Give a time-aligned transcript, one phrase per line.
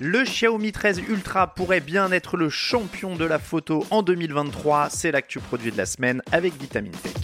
[0.00, 4.90] Le Xiaomi 13 Ultra pourrait bien être le champion de la photo en 2023.
[4.90, 7.17] C'est l'actu produit de la semaine avec Vitamine Tech.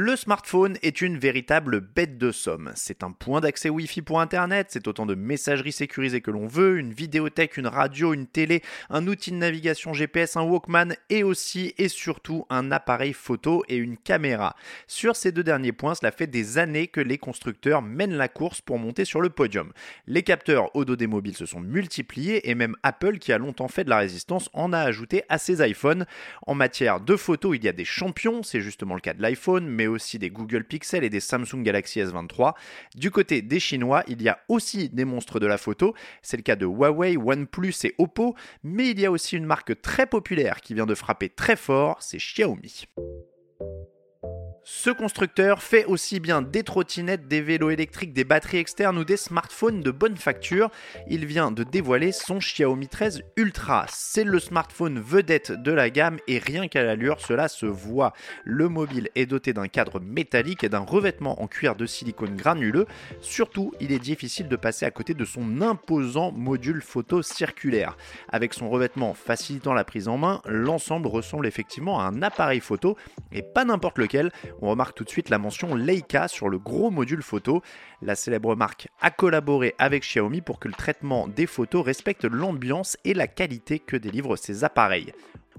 [0.00, 2.70] Le smartphone est une véritable bête de somme.
[2.76, 6.78] C'est un point d'accès Wi-Fi pour Internet, c'est autant de messagerie sécurisée que l'on veut,
[6.78, 11.74] une vidéothèque, une radio, une télé, un outil de navigation GPS, un Walkman et aussi
[11.78, 14.54] et surtout un appareil photo et une caméra.
[14.86, 18.60] Sur ces deux derniers points, cela fait des années que les constructeurs mènent la course
[18.60, 19.72] pour monter sur le podium.
[20.06, 23.66] Les capteurs au dos des mobiles se sont multipliés et même Apple, qui a longtemps
[23.66, 26.06] fait de la résistance, en a ajouté à ses iPhones.
[26.46, 29.66] En matière de photos, il y a des champions, c'est justement le cas de l'iPhone,
[29.66, 32.54] mais aussi des Google Pixel et des Samsung Galaxy S23.
[32.94, 35.94] Du côté des Chinois, il y a aussi des monstres de la photo.
[36.22, 39.80] C'est le cas de Huawei, OnePlus et Oppo, mais il y a aussi une marque
[39.80, 42.86] très populaire qui vient de frapper très fort, c'est Xiaomi.
[44.70, 49.16] Ce constructeur fait aussi bien des trottinettes, des vélos électriques, des batteries externes ou des
[49.16, 50.70] smartphones de bonne facture.
[51.08, 53.86] Il vient de dévoiler son Xiaomi 13 Ultra.
[53.88, 58.12] C'est le smartphone vedette de la gamme et rien qu'à l'allure, cela se voit.
[58.44, 62.86] Le mobile est doté d'un cadre métallique et d'un revêtement en cuir de silicone granuleux.
[63.22, 67.96] Surtout, il est difficile de passer à côté de son imposant module photo circulaire.
[68.28, 72.98] Avec son revêtement facilitant la prise en main, l'ensemble ressemble effectivement à un appareil photo
[73.32, 76.90] et pas n'importe lequel on remarque tout de suite la mention Leica sur le gros
[76.90, 77.62] module photo.
[78.02, 82.96] La célèbre marque a collaboré avec Xiaomi pour que le traitement des photos respecte l'ambiance
[83.04, 85.12] et la qualité que délivrent ces appareils.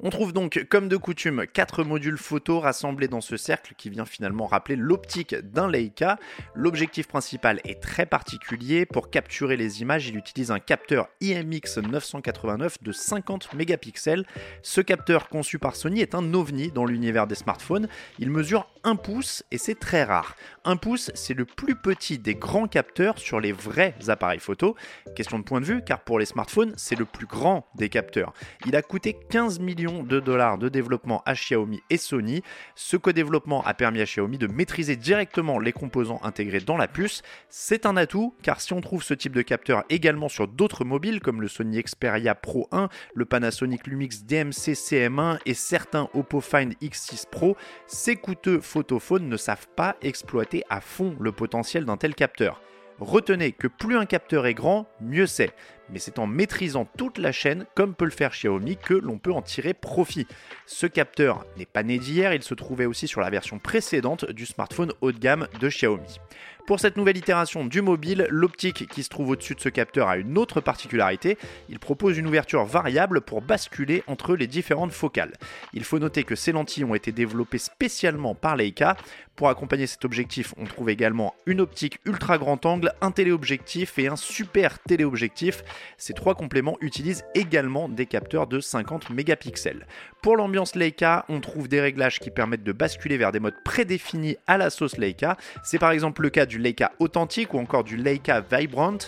[0.00, 4.04] On trouve donc, comme de coutume, quatre modules photo rassemblés dans ce cercle qui vient
[4.04, 6.18] finalement rappeler l'optique d'un Leica.
[6.54, 8.84] L'objectif principal est très particulier.
[8.84, 14.26] Pour capturer les images, il utilise un capteur IMX 989 de 50 mégapixels.
[14.62, 17.88] Ce capteur conçu par Sony est un ovni dans l'univers des smartphones.
[18.18, 20.36] Il mesure 1 pouce et c'est très rare.
[20.64, 24.76] 1 pouce, c'est le plus petit des grands capteurs sur les vrais appareils photo.
[25.14, 28.34] Question de point de vue, car pour les smartphones, c'est le plus grand des capteurs.
[28.66, 32.42] Il a coûté 15 millions de dollars de développement à Xiaomi et Sony.
[32.74, 37.22] Ce co-développement a permis à Xiaomi de maîtriser directement les composants intégrés dans la puce.
[37.48, 41.20] C'est un atout car si on trouve ce type de capteur également sur d'autres mobiles
[41.20, 46.74] comme le Sony Xperia Pro 1, le Panasonic Lumix DMC CM1 et certains Oppo Find
[46.82, 52.14] X6 Pro, ces coûteux photophones ne savent pas exploiter à fond le potentiel d'un tel
[52.14, 52.60] capteur.
[52.98, 55.52] Retenez que plus un capteur est grand, mieux c'est
[55.90, 59.32] mais c'est en maîtrisant toute la chaîne, comme peut le faire Xiaomi, que l'on peut
[59.32, 60.26] en tirer profit.
[60.66, 64.46] Ce capteur n'est pas né d'hier, il se trouvait aussi sur la version précédente du
[64.46, 66.20] smartphone haut de gamme de Xiaomi.
[66.66, 70.16] Pour cette nouvelle itération du mobile, l'optique qui se trouve au-dessus de ce capteur a
[70.16, 71.38] une autre particularité,
[71.68, 75.34] il propose une ouverture variable pour basculer entre les différentes focales.
[75.74, 78.96] Il faut noter que ces lentilles ont été développées spécialement par Leica.
[79.36, 84.08] Pour accompagner cet objectif, on trouve également une optique ultra grand angle, un téléobjectif et
[84.08, 85.62] un super téléobjectif.
[85.98, 89.86] Ces trois compléments utilisent également des capteurs de 50 mégapixels.
[90.22, 94.38] Pour l'ambiance Leica, on trouve des réglages qui permettent de basculer vers des modes prédéfinis
[94.46, 95.36] à la sauce Leica.
[95.62, 98.98] C'est par exemple le cas du Leica authentique ou encore du Leica Vibrant.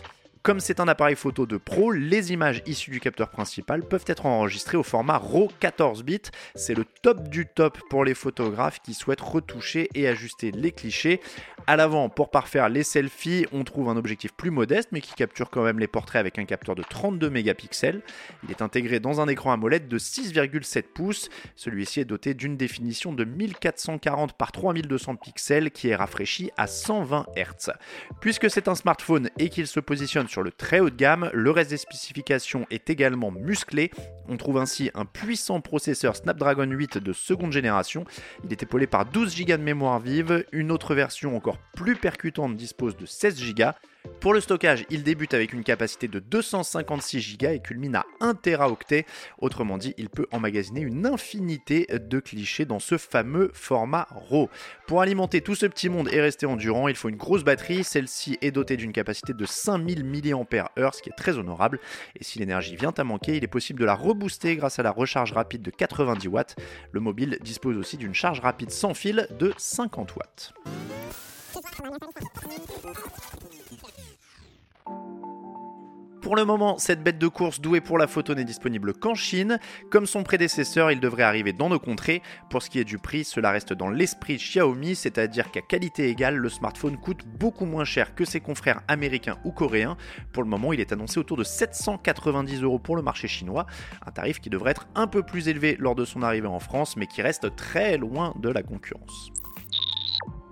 [0.42, 4.24] Comme c'est un appareil photo de pro, les images issues du capteur principal peuvent être
[4.24, 6.22] enregistrées au format RAW 14 bits.
[6.54, 11.20] C'est le top du top pour les photographes qui souhaitent retoucher et ajuster les clichés.
[11.68, 15.50] À l'avant, pour parfaire les selfies, on trouve un objectif plus modeste mais qui capture
[15.50, 18.00] quand même les portraits avec un capteur de 32 mégapixels.
[18.42, 21.28] Il est intégré dans un écran AMOLED de 6,7 pouces.
[21.56, 27.26] Celui-ci est doté d'une définition de 1440 par 3200 pixels qui est rafraîchi à 120
[27.36, 27.72] Hz.
[28.22, 31.50] Puisque c'est un smartphone et qu'il se positionne sur le très haut de gamme, le
[31.50, 33.90] reste des spécifications est également musclé.
[34.28, 38.04] On trouve ainsi un puissant processeur Snapdragon 8 de seconde génération.
[38.44, 40.44] Il est épaulé par 12 Go de mémoire vive.
[40.52, 43.64] Une autre version encore plus percutante dispose de 16 Go.
[44.20, 48.34] Pour le stockage, il débute avec une capacité de 256 Go et culmine à 1
[48.34, 49.06] Teraoctet.
[49.38, 54.50] Autrement dit, il peut emmagasiner une infinité de clichés dans ce fameux format RAW.
[54.86, 57.84] Pour alimenter tout ce petit monde et rester endurant, il faut une grosse batterie.
[57.84, 61.78] Celle-ci est dotée d'une capacité de 5000 mAh, ce qui est très honorable.
[62.18, 64.90] Et si l'énergie vient à manquer, il est possible de la rebooster grâce à la
[64.90, 66.56] recharge rapide de 90 watts.
[66.90, 70.54] Le mobile dispose aussi d'une charge rapide sans fil de 50 watts.
[76.28, 79.58] Pour le moment, cette bête de course douée pour la photo n'est disponible qu'en Chine.
[79.90, 82.20] Comme son prédécesseur, il devrait arriver dans nos contrées.
[82.50, 86.36] Pour ce qui est du prix, cela reste dans l'esprit Xiaomi, c'est-à-dire qu'à qualité égale,
[86.36, 89.96] le smartphone coûte beaucoup moins cher que ses confrères américains ou coréens.
[90.34, 93.64] Pour le moment, il est annoncé autour de 790 euros pour le marché chinois,
[94.06, 96.98] un tarif qui devrait être un peu plus élevé lors de son arrivée en France,
[96.98, 99.32] mais qui reste très loin de la concurrence.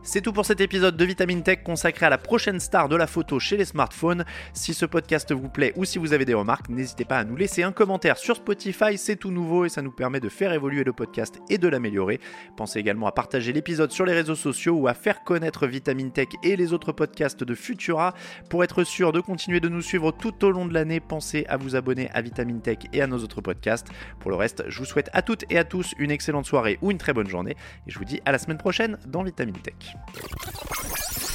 [0.08, 3.08] C'est tout pour cet épisode de Vitamine Tech consacré à la prochaine star de la
[3.08, 4.24] photo chez les smartphones.
[4.52, 7.34] Si ce podcast vous plaît ou si vous avez des remarques, n'hésitez pas à nous
[7.34, 10.84] laisser un commentaire sur Spotify, c'est tout nouveau et ça nous permet de faire évoluer
[10.84, 12.20] le podcast et de l'améliorer.
[12.56, 16.28] Pensez également à partager l'épisode sur les réseaux sociaux ou à faire connaître Vitamine Tech
[16.44, 18.14] et les autres podcasts de Futura.
[18.48, 21.56] Pour être sûr de continuer de nous suivre tout au long de l'année, pensez à
[21.56, 23.88] vous abonner à Vitamine Tech et à nos autres podcasts.
[24.20, 26.92] Pour le reste, je vous souhaite à toutes et à tous une excellente soirée ou
[26.92, 27.56] une très bonne journée
[27.88, 29.95] et je vous dis à la semaine prochaine dans Vitamine Tech.
[29.96, 31.25] ハハハハ!